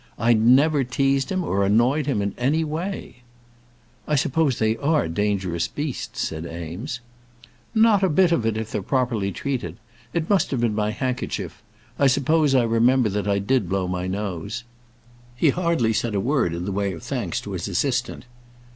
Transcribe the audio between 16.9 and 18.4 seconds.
of thanks to his assistant.